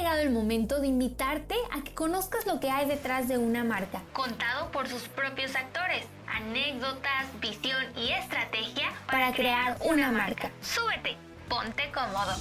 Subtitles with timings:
[0.00, 4.00] llegado el momento de invitarte a que conozcas lo que hay detrás de una marca,
[4.14, 10.50] contado por sus propios actores, anécdotas, visión y estrategia para crear una marca.
[10.62, 11.18] Súbete,
[11.50, 12.32] ponte cómodo.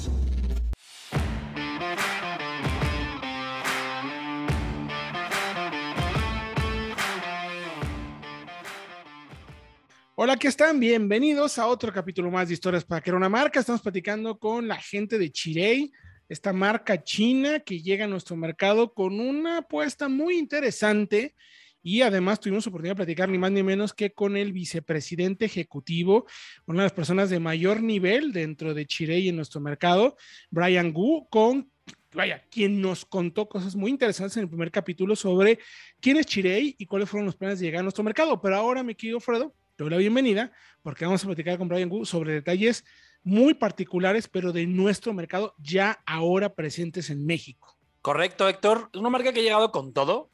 [10.15, 10.79] Hola, ¿qué están?
[10.79, 13.59] Bienvenidos a otro capítulo más de Historias para crear una marca.
[13.59, 15.91] Estamos platicando con la gente de Chirey,
[16.29, 21.35] esta marca china que llega a nuestro mercado con una apuesta muy interesante.
[21.81, 26.27] Y además tuvimos oportunidad de platicar ni más ni menos que con el vicepresidente ejecutivo,
[26.65, 30.17] una de las personas de mayor nivel dentro de Chirey en nuestro mercado,
[30.51, 31.71] Brian Gu, con
[32.13, 35.59] vaya, quien nos contó cosas muy interesantes en el primer capítulo sobre
[35.99, 38.41] quién es Chirey y cuáles fueron los planes de llegar a nuestro mercado.
[38.41, 41.87] Pero ahora, mi querido Fredo, te doy la bienvenida porque vamos a platicar con Brian
[41.87, 42.83] Gu sobre detalles
[43.23, 47.77] muy particulares, pero de nuestro mercado ya ahora presentes en México.
[48.01, 48.89] Correcto, Héctor.
[48.93, 50.31] Es una marca que ha llegado con todo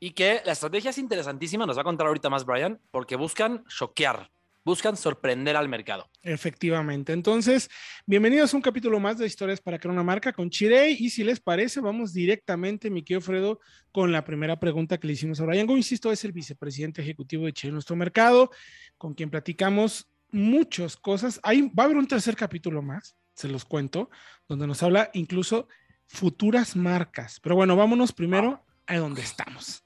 [0.00, 1.66] y que la estrategia es interesantísima.
[1.66, 4.30] Nos va a contar ahorita más Brian, porque buscan choquear,
[4.64, 6.08] buscan sorprender al mercado.
[6.22, 7.12] Efectivamente.
[7.12, 7.68] Entonces,
[8.06, 10.96] bienvenidos a un capítulo más de Historias para crear una marca con Chirey.
[11.00, 15.14] Y si les parece, vamos directamente, mi querido Fredo, con la primera pregunta que le
[15.14, 15.76] hicimos a Brian Go.
[15.76, 18.50] Insisto, es el vicepresidente ejecutivo de Chirey, nuestro mercado,
[18.96, 21.40] con quien platicamos muchas cosas.
[21.42, 24.10] Ahí va a haber un tercer capítulo más, se los cuento,
[24.48, 25.68] donde nos habla incluso
[26.06, 27.40] futuras marcas.
[27.40, 29.84] Pero bueno, vámonos primero a donde estamos.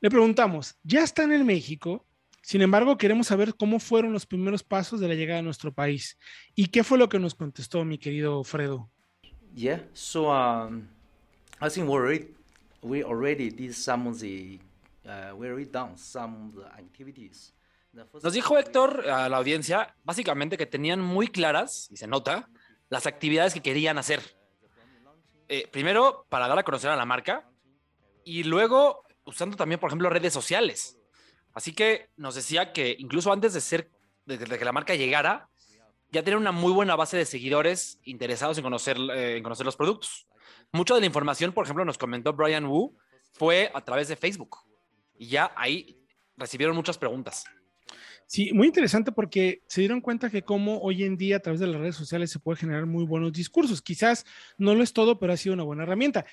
[0.00, 2.06] Le preguntamos, ¿ya están en México?
[2.42, 6.16] Sin embargo, queremos saber cómo fueron los primeros pasos de la llegada a nuestro país.
[6.54, 8.88] ¿Y qué fue lo que nos contestó mi querido Fredo?
[9.54, 10.86] Yeah, so um,
[11.60, 12.28] I think we already,
[12.82, 14.60] we already did some of the,
[15.06, 17.52] uh, we already done some of the activities.
[18.22, 22.48] Nos dijo Héctor a la audiencia, básicamente que tenían muy claras, y se nota,
[22.88, 24.20] las actividades que querían hacer.
[25.48, 27.48] Eh, primero, para dar a conocer a la marca,
[28.24, 30.98] y luego usando también, por ejemplo, redes sociales.
[31.54, 33.90] Así que nos decía que incluso antes de ser,
[34.24, 35.48] de, que la marca llegara,
[36.10, 39.76] ya tenía una muy buena base de seguidores interesados en conocer, eh, en conocer los
[39.76, 40.26] productos.
[40.72, 42.96] Mucha de la información, por ejemplo, nos comentó Brian Wu,
[43.32, 44.58] fue a través de Facebook.
[45.18, 45.98] Y ya ahí
[46.36, 47.44] recibieron muchas preguntas.
[48.28, 51.68] Sí, muy interesante porque se dieron cuenta que como hoy en día a través de
[51.68, 53.80] las redes sociales se puede generar muy buenos discursos.
[53.80, 54.26] Quizás
[54.58, 56.26] no lo es todo, pero ha sido una buena herramienta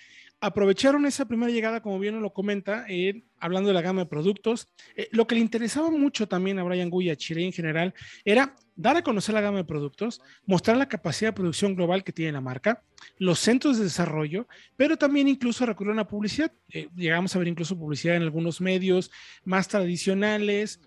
[0.44, 4.68] aprovecharon esa primera llegada, como bien lo comenta, eh, hablando de la gama de productos.
[4.98, 7.94] Eh, lo que le interesaba mucho también a Brian Guy y a Chile en general
[8.26, 12.12] era dar a conocer la gama de productos, mostrar la capacidad de producción global que
[12.12, 12.84] tiene la marca,
[13.20, 14.46] los centros de desarrollo,
[14.76, 16.52] pero también incluso recurrir a publicidad.
[16.74, 19.12] Eh, llegamos a ver incluso publicidad en algunos medios
[19.46, 20.82] más tradicionales,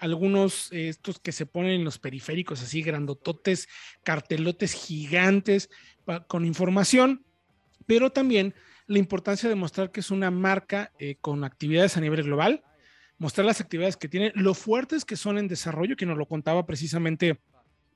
[0.00, 3.68] algunos estos que se ponen en los periféricos así grandototes,
[4.02, 5.70] cartelotes gigantes
[6.26, 7.24] con información,
[7.86, 8.54] pero también
[8.86, 12.64] la importancia de mostrar que es una marca eh, con actividades a nivel global,
[13.18, 16.66] mostrar las actividades que tiene, lo fuertes que son en desarrollo, que nos lo contaba
[16.66, 17.38] precisamente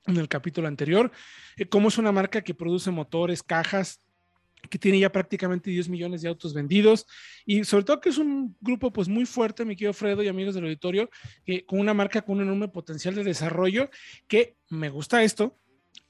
[0.05, 1.11] en el capítulo anterior,
[1.57, 4.01] eh, cómo es una marca que produce motores, cajas,
[4.69, 7.05] que tiene ya prácticamente 10 millones de autos vendidos
[7.45, 10.55] y sobre todo que es un grupo pues muy fuerte, mi querido Fredo y amigos
[10.55, 11.09] del auditorio,
[11.65, 13.89] con una marca con un enorme potencial de desarrollo
[14.27, 15.57] que me gusta esto,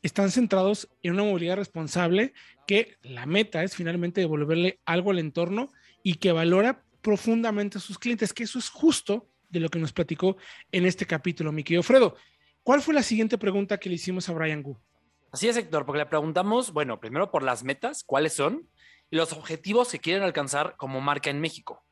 [0.02, 2.34] están centrados en una movilidad responsable
[2.68, 5.72] que la meta es finalmente devolverle algo al entorno
[6.04, 9.94] y que valora profundamente a sus clientes, que eso es justo de lo que nos
[9.94, 10.38] platicó
[10.72, 12.16] en este capítulo, mi querido Fredo.
[12.64, 14.78] ¿Cuál fue la siguiente pregunta que le hicimos a Brian Gu?
[15.34, 18.70] Así es, Héctor, porque le preguntamos, bueno, primero por las metas, cuáles son,
[19.10, 21.84] y los objetivos que quieren alcanzar como marca en México.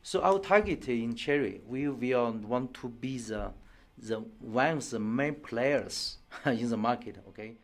[0.00, 3.52] So our target in Cherry, we will want to be the
[4.00, 7.58] the one of the main players in the market, okay?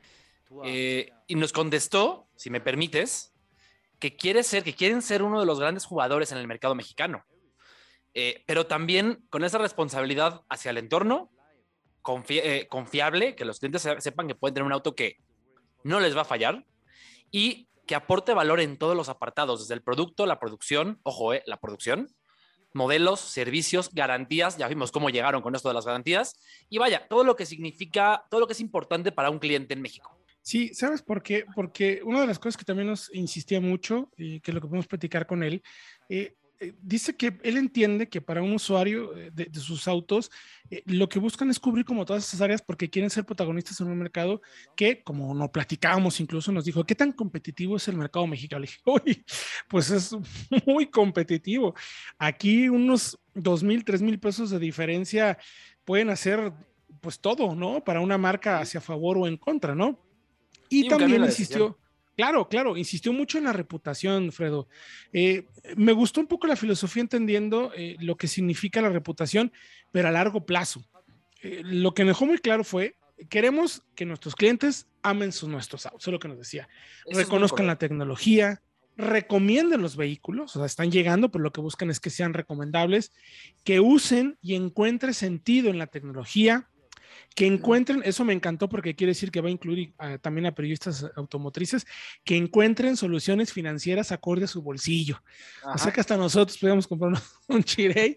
[0.62, 3.32] Eh, y nos contestó, si me permites,
[3.98, 7.24] que quiere ser, que quieren ser uno de los grandes jugadores en el mercado mexicano,
[8.12, 11.30] eh, pero también con esa responsabilidad hacia el entorno,
[12.28, 15.18] eh, confiable, que los clientes sepan que pueden tener un auto que
[15.82, 16.64] no les va a fallar
[17.30, 21.60] y que aporte valor en todos los apartados, desde el producto, la producción, ojo, la
[21.60, 22.14] producción,
[22.72, 27.24] modelos, servicios, garantías, ya vimos cómo llegaron con esto de las garantías, y vaya, todo
[27.24, 30.18] lo que significa, todo lo que es importante para un cliente en México.
[30.42, 31.46] Sí, ¿sabes por qué?
[31.54, 34.66] Porque una de las cosas que también nos insistía mucho, y que es lo que
[34.66, 35.62] podemos platicar con él,
[36.08, 36.36] eh, eh,
[36.80, 40.30] dice que él entiende que para un usuario eh, de, sus autos,
[40.70, 43.88] eh, lo que buscan es cubrir como todas esas áreas porque quieren ser protagonistas en
[43.88, 44.40] un mercado
[44.76, 48.60] que, como nos platicábamos incluso, nos dijo, ¿qué tan competitivo es el mercado mexicano?
[48.60, 49.24] Le dije, uy,
[49.68, 50.16] pues es
[50.66, 51.74] muy competitivo.
[52.18, 55.38] Aquí unos dos mil, tres mil pesos de diferencia
[55.84, 56.52] pueden hacer
[57.00, 57.84] pues todo, ¿no?
[57.84, 60.00] Para una marca hacia favor o en contra, ¿no?
[60.68, 61.78] Y también insistió
[62.16, 64.68] Claro, claro, insistió mucho en la reputación, Fredo.
[65.12, 65.46] Eh,
[65.76, 69.52] me gustó un poco la filosofía entendiendo eh, lo que significa la reputación,
[69.90, 70.84] pero a largo plazo.
[71.42, 72.96] Eh, lo que me dejó muy claro fue,
[73.28, 76.68] queremos que nuestros clientes amen sus nuestros autos, eso es lo que nos decía.
[77.10, 78.62] Reconozcan la tecnología,
[78.96, 83.12] recomienden los vehículos, o sea, están llegando, pero lo que buscan es que sean recomendables,
[83.64, 86.68] que usen y encuentren sentido en la tecnología,
[87.34, 89.92] que encuentren, eso me encantó porque quiere decir que va a incluir
[90.22, 91.84] también a periodistas automotrices,
[92.22, 95.20] que encuentren soluciones financieras acorde a su bolsillo.
[95.64, 97.12] O sea que hasta nosotros podemos comprar
[97.48, 98.16] un, Chirey.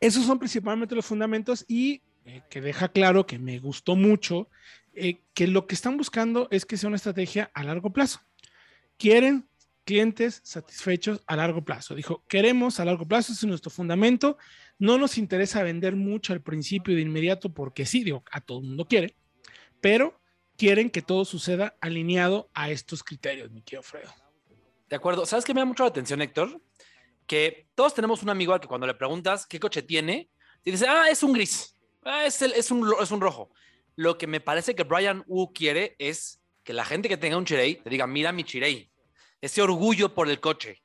[0.00, 4.48] Esos son principalmente los fundamentos y eh, que deja claro que me gustó mucho,
[4.94, 8.20] eh, que lo que están buscando es que sea una estrategia a largo plazo.
[8.96, 9.46] Quieren
[9.84, 11.94] clientes satisfechos a largo plazo.
[11.94, 14.36] Dijo, queremos a largo plazo, ese es nuestro fundamento
[14.78, 18.64] no nos interesa vender mucho al principio de inmediato porque sí, digo, a todo el
[18.64, 19.16] mundo quiere,
[19.80, 20.20] pero
[20.56, 24.12] quieren que todo suceda alineado a estos criterios, mi querido Fredo.
[24.88, 25.26] De acuerdo.
[25.26, 26.60] ¿Sabes qué me da mucho la atención, Héctor?
[27.26, 30.30] Que todos tenemos un amigo al que cuando le preguntas qué coche tiene,
[30.62, 33.50] te dice, ah, es un gris, ah, es, es, un, es un rojo.
[33.96, 37.44] Lo que me parece que Brian Wu quiere es que la gente que tenga un
[37.44, 38.90] Chirey te diga, mira mi Chirey,
[39.44, 40.82] ese orgullo por el coche.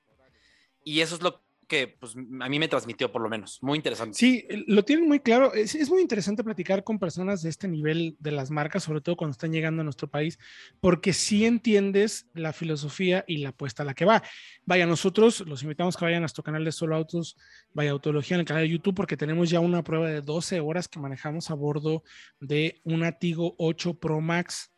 [0.84, 3.62] Y eso es lo que pues, a mí me transmitió por lo menos.
[3.62, 4.18] Muy interesante.
[4.18, 5.54] Sí, lo tienen muy claro.
[5.54, 9.32] Es, muy interesante platicar con personas de este nivel de las marcas, sobre todo cuando
[9.32, 10.40] están llegando a nuestro país,
[10.82, 14.24] porque sí entiendes la filosofía y la apuesta a la que va.
[14.66, 17.38] Vaya, nosotros los invitamos que vayan a nuestro canal de Solo Autos,
[17.74, 20.90] vaya Autología en el canal de YouTube, porque tenemos ya una prueba de 12 horas
[20.90, 22.04] que manejamos a bordo
[22.42, 24.72] de un Atigo 8 Pro Max,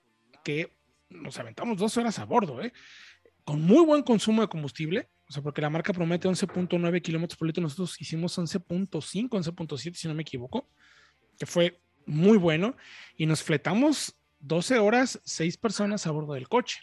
[0.43, 0.71] que
[1.09, 2.73] nos aventamos 12 horas a bordo, ¿eh?
[3.43, 7.47] Con muy buen consumo de combustible o sea, porque la marca promete 11.9 kilómetros por
[7.47, 10.67] litro, nosotros hicimos 11.5, 11.7, si no me equivoco,
[11.39, 12.75] que fue muy bueno.
[13.15, 16.81] Y nos fletamos 12 horas, 6 personas a bordo del coche.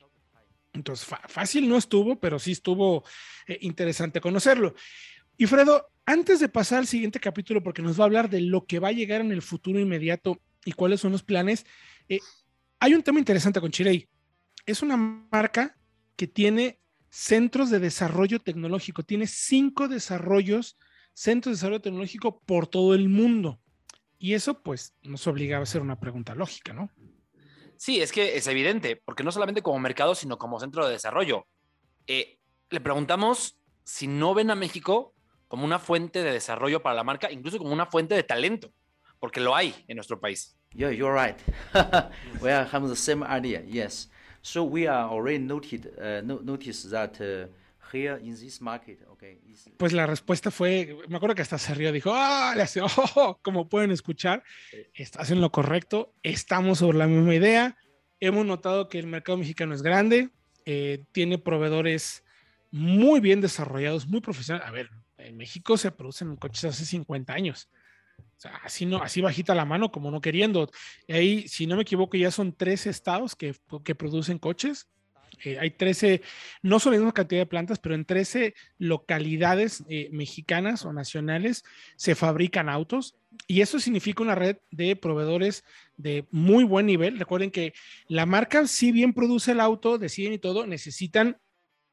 [0.72, 3.04] Entonces, fácil no estuvo, pero sí estuvo
[3.46, 4.74] eh, interesante conocerlo.
[5.36, 8.64] Y Fredo, antes de pasar al siguiente capítulo, porque nos va a hablar de lo
[8.64, 11.66] que va a llegar en el futuro inmediato y cuáles son los planes,
[12.08, 12.20] eh,
[12.80, 14.08] hay un tema interesante con Chirey.
[14.64, 15.77] Es una marca
[16.18, 16.80] que tiene
[17.10, 19.04] centros de desarrollo tecnológico.
[19.04, 20.76] Tiene cinco desarrollos,
[21.14, 23.60] centros de desarrollo tecnológico por todo el mundo.
[24.18, 26.90] Y eso, pues, nos obligaba a hacer una pregunta lógica, ¿no?
[27.76, 31.46] Sí, es que es evidente, porque no solamente como mercado, sino como centro de desarrollo.
[32.08, 35.14] Eh, le preguntamos si no ven a México
[35.46, 38.72] como una fuente de desarrollo para la marca, incluso como una fuente de talento,
[39.20, 40.58] porque lo hay en nuestro país.
[40.74, 41.38] Yeah, you're right.
[42.42, 43.62] we have the same idea.
[43.62, 44.10] Yes.
[44.48, 47.48] So we are already noted, uh, notice that uh,
[47.92, 49.38] here in this market, okay.
[49.76, 52.80] Pues la respuesta fue, me acuerdo que hasta se rió, dijo, ah, le hace,
[53.16, 54.42] oh, como pueden escuchar,
[54.94, 57.76] estás en lo correcto, estamos sobre la misma idea,
[58.20, 60.30] hemos notado que el mercado mexicano es grande,
[60.64, 62.24] eh, tiene proveedores
[62.70, 64.66] muy bien desarrollados, muy profesionales.
[64.66, 67.68] A ver, en México se producen coches hace 50 años.
[68.62, 70.70] Así, no, así bajita la mano, como no queriendo.
[71.08, 73.54] Ahí, si no me equivoco, ya son 13 estados que,
[73.84, 74.88] que producen coches.
[75.44, 76.22] Eh, hay 13,
[76.62, 81.64] no son la misma cantidad de plantas, pero en 13 localidades eh, mexicanas o nacionales
[81.96, 83.16] se fabrican autos.
[83.46, 85.64] Y eso significa una red de proveedores
[85.96, 87.18] de muy buen nivel.
[87.18, 87.72] Recuerden que
[88.08, 91.38] la marca, si bien produce el auto, deciden y todo, necesitan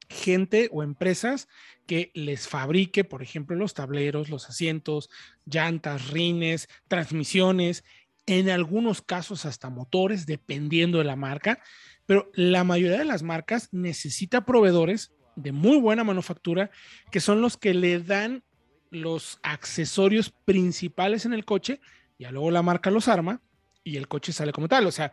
[0.10, 1.48] gente o empresas
[1.88, 5.10] que les fabrique, por ejemplo, los tableros, los asientos,
[5.46, 7.84] llantas, rines, transmisiones,
[8.26, 11.60] en algunos casos hasta motores, dependiendo de la marca,
[12.06, 16.72] pero la mayoría de las marcas necesita proveedores de muy buena manufactura
[17.12, 18.44] que son los que le dan
[18.90, 21.82] los accesorios principales en el coche,
[22.18, 23.42] y luego la marca los arma
[23.84, 24.88] y el coche sale como tal.
[24.88, 25.12] O sea,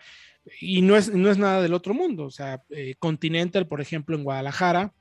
[0.60, 2.24] y no es, no es nada del otro mundo.
[2.24, 4.92] O sea, eh, Continental, por ejemplo, en Guadalajara,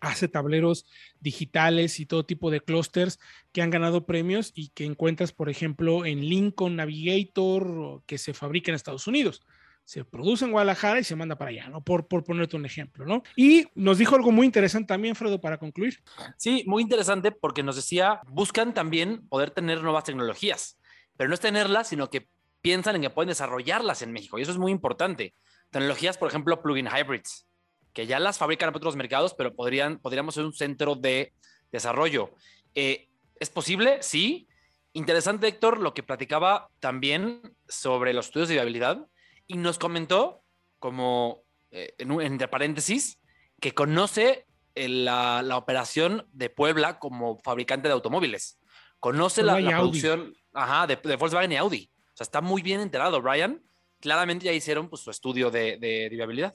[0.00, 0.86] hace tableros
[1.20, 3.18] digitales y todo tipo de clusters
[3.52, 8.70] que han ganado premios y que encuentras, por ejemplo, en Lincoln Navigator, que se fabrica
[8.70, 9.42] en Estados Unidos.
[9.84, 11.82] Se produce en Guadalajara y se manda para allá, ¿no?
[11.82, 13.22] Por, por ponerte un ejemplo, ¿no?
[13.36, 16.02] Y nos dijo algo muy interesante también, Fredo, para concluir.
[16.38, 20.78] Sí, muy interesante porque nos decía, buscan también poder tener nuevas tecnologías,
[21.18, 22.28] pero no es tenerlas, sino que
[22.64, 24.38] piensan en que pueden desarrollarlas en México.
[24.38, 25.34] Y eso es muy importante.
[25.68, 27.46] Tecnologías, por ejemplo, plug-in hybrids,
[27.92, 31.34] que ya las fabrican en otros mercados, pero podrían, podríamos ser un centro de
[31.70, 32.30] desarrollo.
[32.74, 33.98] Eh, ¿Es posible?
[34.00, 34.48] Sí.
[34.94, 39.06] Interesante, Héctor, lo que platicaba también sobre los estudios de viabilidad
[39.46, 40.42] y nos comentó,
[40.78, 43.20] como eh, en, entre paréntesis,
[43.60, 48.58] que conoce eh, la, la, operación de Puebla como fabricante de automóviles.
[49.00, 51.90] Conoce la, producción ajá, de, de Volkswagen y Audi.
[52.14, 53.60] O sea, está muy bien enterado, Brian.
[53.98, 56.54] Claramente ya hicieron pues, su estudio de, viabilidad.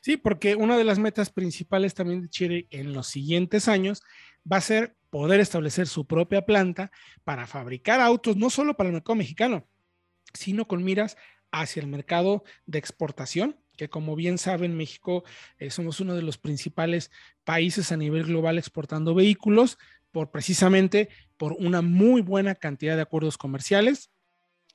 [0.00, 4.02] Sí, porque una de las metas principales también de Chile en los siguientes años
[4.50, 6.90] va a ser poder establecer su propia planta
[7.22, 9.66] para fabricar autos, no solo para el mercado mexicano,
[10.32, 11.18] sino con miras
[11.50, 15.22] hacia el mercado de exportación, que como bien saben, México
[15.58, 17.10] eh, somos uno de los principales
[17.44, 19.76] países a nivel global exportando vehículos
[20.12, 24.10] por precisamente por una muy buena cantidad de acuerdos comerciales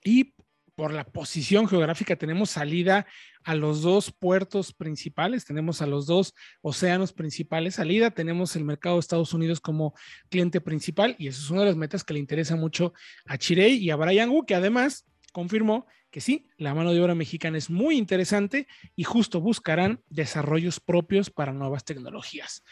[0.03, 0.33] y
[0.77, 3.07] por la posición geográfica tenemos salida
[3.43, 8.95] a los dos puertos principales, tenemos a los dos océanos principales salida, tenemos el mercado
[8.95, 9.95] de Estados Unidos como
[10.29, 12.93] cliente principal y eso es una de las metas que le interesa mucho
[13.25, 17.15] a Chirey y a Brian Wu, que además confirmó que sí, la mano de obra
[17.15, 22.63] mexicana es muy interesante y justo buscarán desarrollos propios para nuevas tecnologías.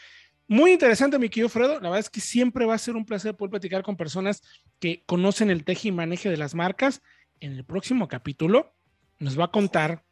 [0.48, 1.74] Muy interesante, mi querido Fredo.
[1.74, 4.42] La verdad es que siempre va a ser un placer poder platicar con personas
[4.78, 7.02] que conocen el teje y maneje de las marcas
[7.40, 8.74] en el próximo capítulo
[9.18, 10.04] nos va a contar,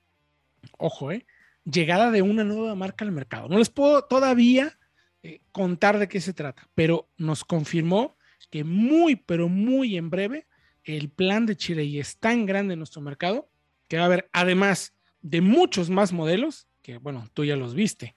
[0.79, 1.27] ojo, eh,
[1.65, 3.49] llegada de una nueva marca al mercado.
[3.49, 4.79] No les puedo todavía
[5.23, 8.17] eh, contar de qué se trata, pero nos confirmó
[8.51, 10.47] que muy, pero muy en breve
[10.85, 13.49] el plan de Chile es tan grande en nuestro mercado
[13.89, 18.17] que va a haber, además de muchos más modelos, que bueno, tú ya los viste,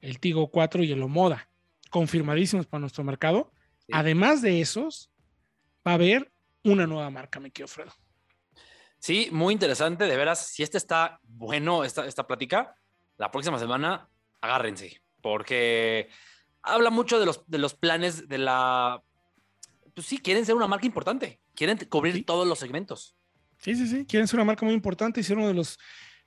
[0.00, 1.48] el Tigo 4 y el Omoda,
[1.92, 3.52] confirmadísimos para nuestro mercado.
[3.92, 5.10] Además de esos,
[5.86, 6.32] va a haber
[6.64, 7.92] una nueva marca, me quiero Fredo.
[8.98, 12.74] Sí, muy interesante, de veras, si este está bueno, esta, esta plática,
[13.18, 14.08] la próxima semana
[14.40, 16.08] agárrense, porque
[16.62, 19.02] habla mucho de los, de los planes de la...
[19.94, 23.14] Pues sí, quieren ser una marca importante, quieren cubrir todos los segmentos.
[23.58, 25.78] Sí, sí, sí, quieren ser una marca muy importante y ser uno de los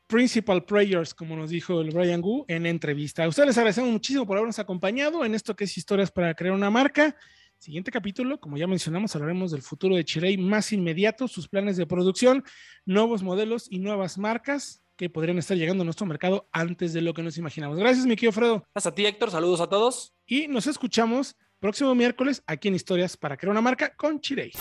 [0.08, 3.24] principal players, como nos dijo el Brian Gu en entrevista.
[3.24, 6.54] A ustedes les agradecemos muchísimo por habernos acompañado en esto que es Historias para crear
[6.54, 7.16] una marca.
[7.58, 11.88] Siguiente capítulo, como ya mencionamos, hablaremos del futuro de Chirey más inmediato, sus planes de
[11.88, 12.44] producción,
[12.86, 17.14] nuevos modelos y nuevas marcas que podrían estar llegando a nuestro mercado antes de lo
[17.14, 17.78] que nos imaginamos.
[17.78, 18.66] Gracias, mi querido Fredo.
[18.74, 19.32] Gracias a ti, Héctor.
[19.32, 20.14] Saludos a todos.
[20.26, 24.52] Y nos escuchamos próximo miércoles aquí en Historias para crear una marca con Chirey.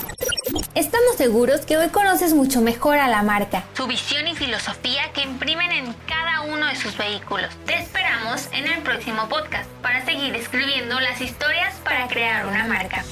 [0.74, 5.20] Estamos seguros que hoy conoces mucho mejor a la marca, su visión y filosofía que
[5.20, 7.50] imprimen en cada uno de sus vehículos.
[7.66, 13.04] Te esperamos en el próximo podcast para seguir escribiendo las historias para crear una marca.